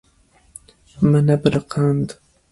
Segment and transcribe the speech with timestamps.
[1.09, 2.09] Me nebiriqand.